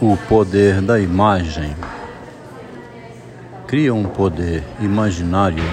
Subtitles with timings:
[0.00, 1.74] o poder da imagem.
[3.66, 5.64] Cria um poder imaginário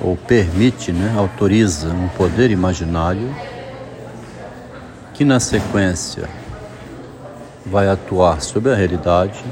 [0.00, 3.34] ou permite, né, autoriza um poder imaginário
[5.14, 6.28] que na sequência
[7.64, 9.44] vai atuar sobre a realidade.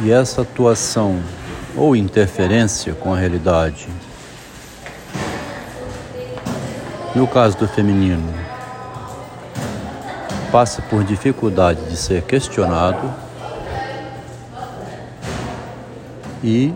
[0.00, 1.22] E essa atuação
[1.76, 3.88] ou interferência com a realidade
[7.14, 8.47] no caso do feminino
[10.58, 13.14] passa por dificuldade de ser questionado
[16.42, 16.74] e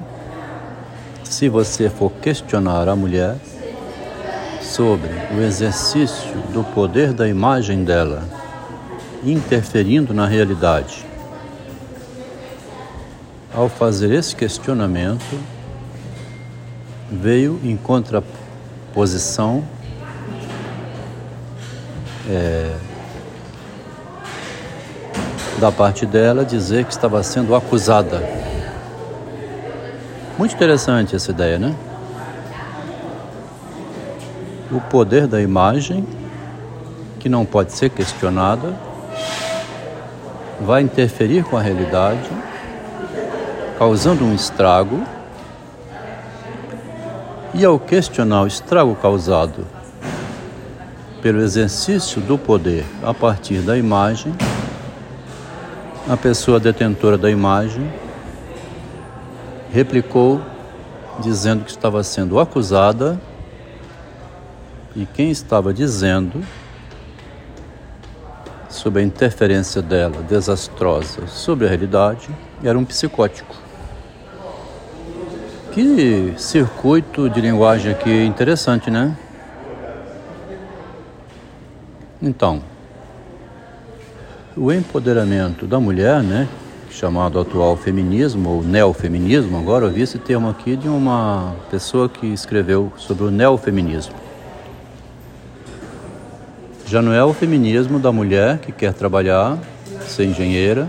[1.25, 3.35] se você for questionar a mulher
[4.61, 8.23] sobre o exercício do poder da imagem dela
[9.25, 11.05] interferindo na realidade,
[13.53, 15.37] ao fazer esse questionamento,
[17.11, 19.65] veio em contraposição
[22.31, 22.77] é,
[25.63, 28.21] da parte dela dizer que estava sendo acusada.
[30.37, 31.73] Muito interessante essa ideia, né?
[34.73, 36.05] O poder da imagem,
[37.21, 38.75] que não pode ser questionada,
[40.61, 42.29] vai interferir com a realidade,
[43.79, 45.01] causando um estrago.
[47.55, 49.65] E ao questionar o estrago causado
[51.23, 54.35] pelo exercício do poder a partir da imagem,
[56.09, 57.93] a pessoa detentora da imagem
[59.71, 60.41] replicou
[61.21, 63.21] dizendo que estava sendo acusada
[64.97, 66.43] e quem estava dizendo
[68.69, 72.29] sobre a interferência dela desastrosa sobre a realidade
[72.65, 73.55] era um psicótico.
[75.71, 79.17] Que circuito de linguagem aqui interessante, né?
[82.21, 82.63] Então,
[84.57, 86.49] o empoderamento da mulher, né,
[86.91, 92.27] chamado atual feminismo ou neofeminismo, agora eu vi esse termo aqui de uma pessoa que
[92.27, 94.15] escreveu sobre o neofeminismo.
[96.87, 99.59] Já não é o feminismo da mulher que quer trabalhar,
[100.07, 100.87] ser engenheira,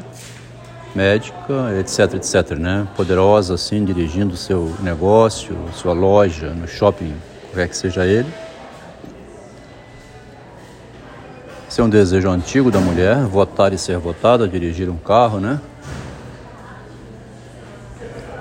[0.94, 2.86] médica, etc, etc, né?
[2.98, 7.14] Poderosa assim, dirigindo seu negócio, sua loja, no shopping,
[7.52, 8.28] qualquer que seja ele
[11.74, 15.60] Esse é um desejo antigo da mulher, votar e ser votada, dirigir um carro, né?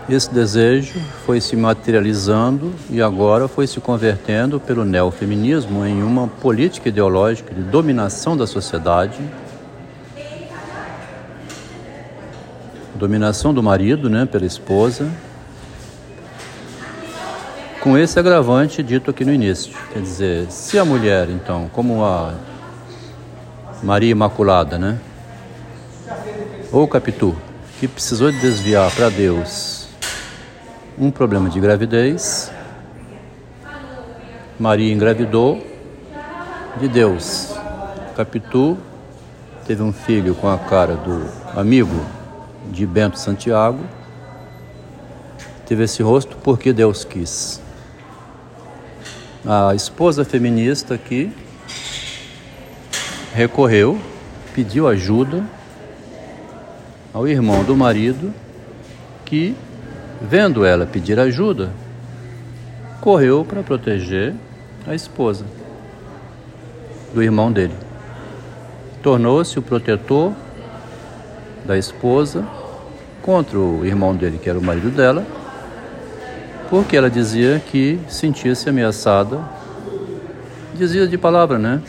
[0.06, 6.90] Esse desejo foi se materializando e agora foi se convertendo pelo neofeminismo em uma política
[6.90, 9.18] ideológica de dominação da sociedade,
[12.94, 15.10] dominação do marido, né, pela esposa,
[17.80, 19.72] com esse agravante dito aqui no início.
[19.90, 22.34] Quer dizer, se a mulher, então, como a
[23.82, 24.98] Maria Imaculada, né?
[26.70, 27.36] Ou Capitu,
[27.80, 29.88] que precisou de desviar para Deus
[30.96, 32.52] um problema de gravidez.
[34.58, 35.66] Maria engravidou
[36.78, 37.54] de Deus.
[38.14, 38.78] Capitu
[39.66, 41.26] teve um filho com a cara do
[41.58, 42.06] amigo
[42.70, 43.80] de Bento Santiago.
[45.66, 47.60] Teve esse rosto porque Deus quis.
[49.44, 51.32] A esposa feminista aqui
[53.34, 53.98] recorreu,
[54.54, 55.42] pediu ajuda
[57.12, 58.32] ao irmão do marido,
[59.24, 59.54] que,
[60.20, 61.70] vendo ela pedir ajuda,
[63.00, 64.34] correu para proteger
[64.86, 65.44] a esposa
[67.14, 67.74] do irmão dele.
[69.02, 70.32] Tornou-se o protetor
[71.64, 72.46] da esposa
[73.22, 75.24] contra o irmão dele, que era o marido dela,
[76.68, 79.40] porque ela dizia que sentia-se ameaçada,
[80.74, 81.82] dizia de palavra, né?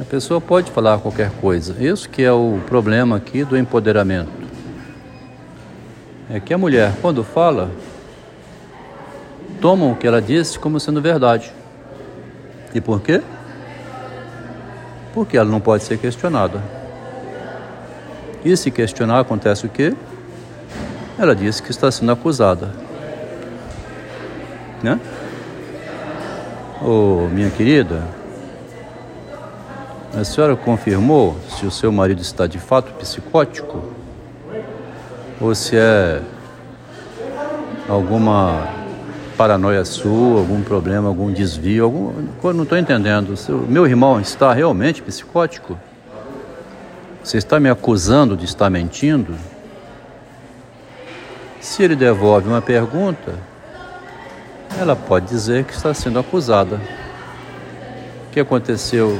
[0.00, 1.76] A pessoa pode falar qualquer coisa.
[1.82, 4.30] Isso que é o problema aqui do empoderamento.
[6.28, 7.70] É que a mulher, quando fala,
[9.60, 11.52] toma o que ela disse como sendo verdade.
[12.74, 13.22] E por quê?
[15.12, 16.60] Porque ela não pode ser questionada.
[18.44, 19.94] E se questionar, acontece o quê?
[21.16, 22.72] Ela disse que está sendo acusada.
[24.82, 24.98] Né?
[26.82, 28.02] Ô, oh, minha querida,
[30.16, 33.82] a senhora confirmou se o seu marido está de fato psicótico?
[35.40, 36.22] Ou se é
[37.88, 38.68] alguma
[39.36, 42.12] paranoia sua, algum problema, algum desvio, algum...
[42.52, 43.34] não estou entendendo.
[43.68, 45.76] Meu irmão está realmente psicótico?
[47.22, 49.34] Você está me acusando de estar mentindo?
[51.60, 53.34] Se ele devolve uma pergunta,
[54.78, 56.80] ela pode dizer que está sendo acusada.
[58.28, 59.18] O que aconteceu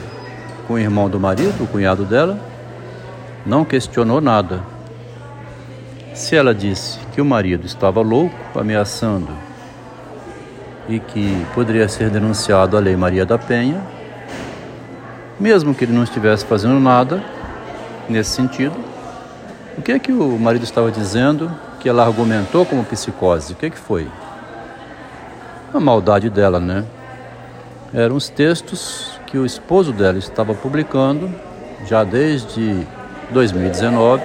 [0.67, 2.39] com o irmão do marido, o cunhado dela,
[3.45, 4.63] não questionou nada.
[6.15, 9.29] Se ela disse que o marido estava louco, ameaçando
[10.89, 13.83] e que poderia ser denunciado à Lei Maria da Penha,
[15.39, 17.23] mesmo que ele não estivesse fazendo nada
[18.09, 18.77] nesse sentido,
[19.77, 21.51] o que é que o marido estava dizendo
[21.81, 23.53] que ela argumentou como psicose?
[23.53, 24.09] O que é que foi?
[25.73, 26.85] A maldade dela, né?
[27.93, 31.29] Eram os textos que o esposo dela estava publicando
[31.89, 32.87] já desde
[33.33, 34.23] 2019,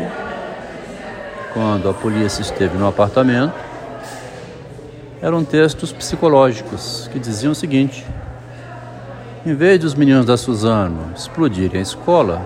[1.51, 3.55] quando a polícia esteve no apartamento.
[5.19, 8.05] Eram textos psicológicos que diziam o seguinte:
[9.43, 12.39] em vez dos meninos da Suzano explodirem a escola,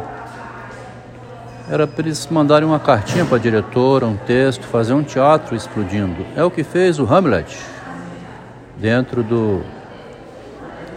[1.69, 6.25] era para eles mandarem uma cartinha para a diretora, um texto, fazer um teatro explodindo.
[6.33, 7.57] É o que fez o Hamlet
[8.77, 9.61] dentro do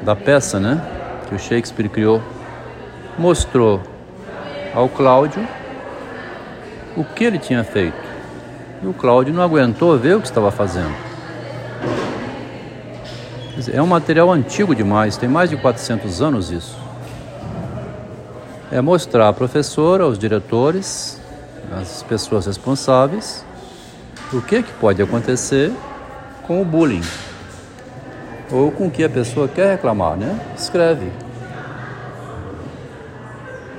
[0.05, 0.96] da peça, né,
[1.29, 2.23] que o Shakespeare criou.
[3.19, 3.81] Mostrou
[4.75, 5.47] ao Cláudio
[6.97, 7.97] o que ele tinha feito.
[8.83, 10.95] E o Cláudio não aguentou ver o que estava fazendo.
[13.73, 16.77] É um material antigo demais, tem mais de 400 anos isso.
[18.71, 21.19] É mostrar à professora, aos diretores,
[21.73, 23.45] às pessoas responsáveis,
[24.33, 25.73] o que, que pode acontecer
[26.47, 27.03] com o bullying
[28.51, 30.39] ou com o que a pessoa quer reclamar, né?
[30.57, 31.11] Escreve.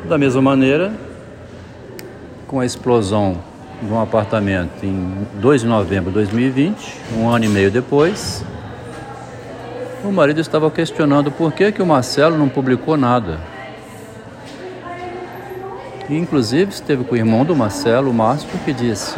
[0.08, 0.92] Da mesma maneira,
[2.48, 3.38] com a explosão
[3.81, 8.44] de um apartamento em 2 de novembro de 2020, um ano e meio depois,
[10.04, 13.40] o marido estava questionando por que, que o Marcelo não publicou nada.
[16.10, 19.16] E, inclusive esteve com o irmão do Marcelo, o Márcio, que disse: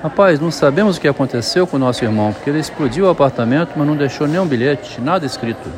[0.00, 3.72] Rapaz, não sabemos o que aconteceu com o nosso irmão, porque ele explodiu o apartamento,
[3.74, 5.68] mas não deixou nenhum bilhete, nada escrito.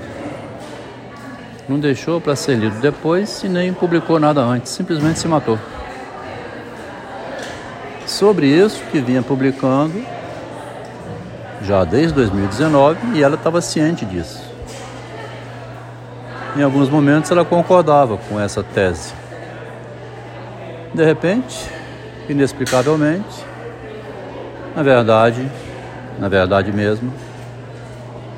[1.67, 5.59] Não deixou para ser lido depois e nem publicou nada antes, simplesmente se matou.
[8.07, 10.05] Sobre isso que vinha publicando
[11.63, 14.43] já desde 2019 e ela estava ciente disso.
[16.55, 19.15] Em alguns momentos ela concordava com essa tese.
[20.93, 21.71] De repente,
[22.29, 23.50] inexplicavelmente,
[24.75, 25.51] na verdade,
[26.19, 27.13] na verdade mesmo,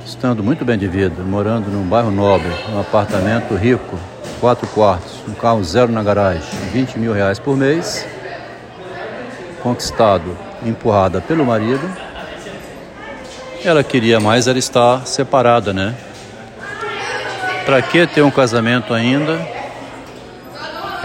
[0.05, 3.99] estando muito bem de vida, morando num bairro nobre, num apartamento rico,
[4.41, 6.43] quatro quartos, um carro zero na garagem,
[6.73, 8.07] 20 mil reais por mês,
[9.63, 11.89] conquistado, empurrada pelo marido,
[13.65, 15.95] ela queria mais era estar separada, né?
[17.65, 19.39] Para que ter um casamento ainda?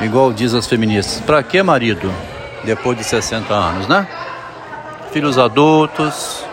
[0.01, 2.11] Igual diz as feministas, para que marido
[2.63, 4.07] depois de 60 anos, né?
[5.17, 6.45] Filhos adultos,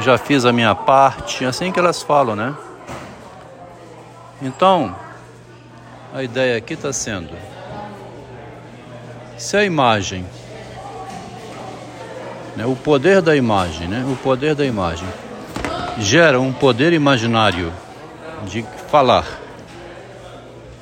[0.00, 2.52] já fiz a minha parte, assim que elas falam, né?
[4.42, 4.92] Então,
[6.12, 7.30] a ideia aqui está sendo:
[9.36, 10.26] se a imagem
[12.56, 12.66] né?
[12.66, 14.04] O poder da imagem, né?
[14.10, 15.06] O poder da imagem
[15.96, 17.72] gera um poder imaginário
[18.48, 19.24] de falar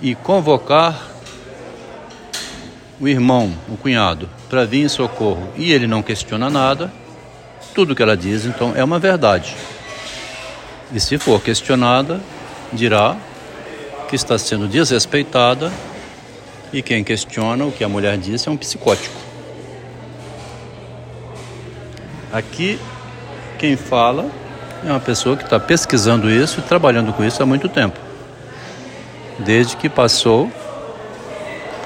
[0.01, 1.16] e convocar
[3.01, 6.93] o irmão, o cunhado, para vir em socorro e ele não questiona nada,
[7.75, 9.55] tudo que ela diz então é uma verdade.
[10.93, 12.21] E se for questionada,
[12.73, 13.17] dirá
[14.09, 15.71] que está sendo desrespeitada
[16.73, 19.15] e quem questiona o que a mulher disse é um psicótico.
[22.33, 22.79] Aqui,
[23.59, 24.31] quem fala
[24.85, 27.99] é uma pessoa que está pesquisando isso e trabalhando com isso há muito tempo.
[29.39, 30.51] Desde que passou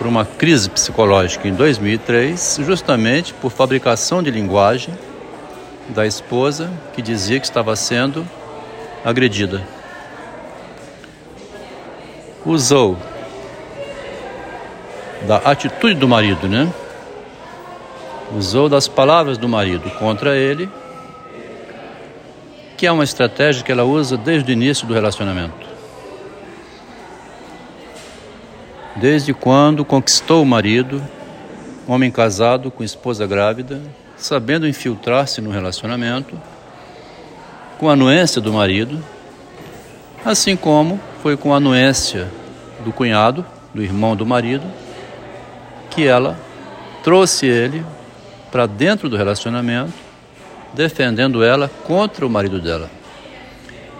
[0.00, 4.94] por uma crise psicológica em 2003, justamente por fabricação de linguagem
[5.90, 8.26] da esposa que dizia que estava sendo
[9.04, 9.62] agredida.
[12.46, 12.96] Usou
[15.28, 16.72] da atitude do marido, né?
[18.34, 20.66] usou das palavras do marido contra ele,
[22.78, 25.69] que é uma estratégia que ela usa desde o início do relacionamento.
[28.96, 31.02] Desde quando conquistou o marido,
[31.86, 33.80] homem casado com esposa grávida,
[34.16, 36.38] sabendo infiltrar-se no relacionamento,
[37.78, 39.02] com a anuência do marido,
[40.24, 42.28] assim como foi com a anuência
[42.84, 44.64] do cunhado, do irmão do marido,
[45.90, 46.38] que ela
[47.02, 47.84] trouxe ele
[48.50, 49.92] para dentro do relacionamento,
[50.74, 52.90] defendendo ela contra o marido dela.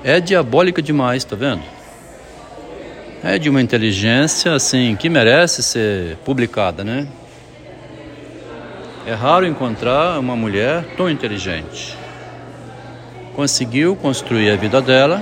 [0.02, 1.62] É diabólica demais, tá vendo?
[3.23, 7.07] É de uma inteligência assim que merece ser publicada, né?
[9.07, 11.97] É raro encontrar uma mulher tão inteligente.
[13.35, 15.21] Conseguiu construir a vida dela,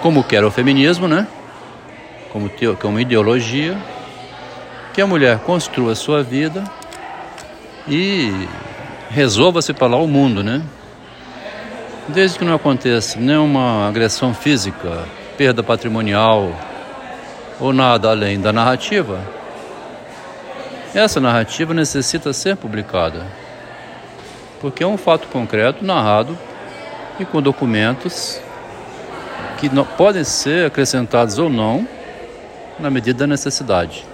[0.00, 1.26] como quer o feminismo, né?
[2.32, 3.76] como, como ideologia,
[4.94, 6.64] que a mulher construa a sua vida
[7.86, 8.32] e
[9.10, 10.62] resolva-se para lá o mundo, né?
[12.08, 15.04] Desde que não aconteça nenhuma agressão física,
[15.36, 16.52] perda patrimonial
[17.60, 19.20] ou nada além da narrativa,
[20.94, 23.26] essa narrativa necessita ser publicada,
[24.60, 26.36] porque é um fato concreto narrado
[27.18, 28.40] e com documentos
[29.58, 31.86] que não, podem ser acrescentados ou não
[32.78, 34.04] na medida da necessidade.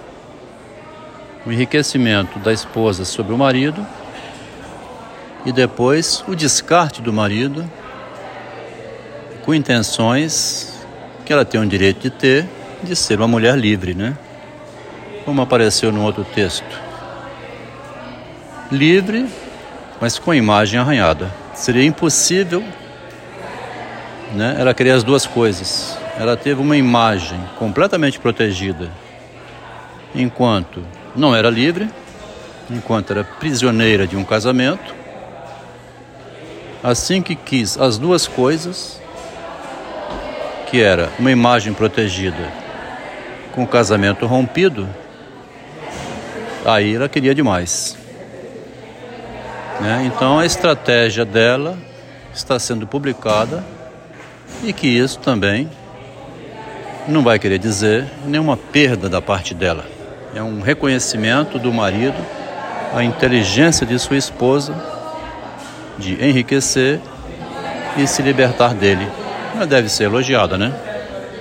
[1.45, 3.85] O enriquecimento da esposa sobre o marido
[5.45, 7.69] e depois o descarte do marido
[9.43, 10.79] com intenções
[11.25, 12.47] que ela tem o direito de ter
[12.83, 14.17] de ser uma mulher livre, né?
[15.25, 16.81] Como apareceu no outro texto.
[18.71, 19.27] Livre,
[19.99, 21.31] mas com a imagem arranhada.
[21.53, 22.63] Seria impossível
[24.33, 24.55] né?
[24.59, 25.97] Ela queria as duas coisas.
[26.17, 28.89] Ela teve uma imagem completamente protegida
[30.13, 30.83] enquanto
[31.15, 31.89] não era livre,
[32.69, 34.95] enquanto era prisioneira de um casamento.
[36.83, 39.01] Assim que quis as duas coisas,
[40.69, 42.58] que era uma imagem protegida
[43.53, 44.87] com o casamento rompido,
[46.65, 47.97] aí ela queria demais.
[49.79, 50.03] Né?
[50.05, 51.77] Então a estratégia dela
[52.33, 53.63] está sendo publicada
[54.63, 55.69] e que isso também
[57.07, 59.85] não vai querer dizer nenhuma perda da parte dela.
[60.35, 62.17] É um reconhecimento do marido,
[62.93, 64.75] a inteligência de sua esposa
[65.97, 66.99] de enriquecer
[67.97, 69.07] e se libertar dele.
[69.55, 70.73] Ela deve ser elogiada, né?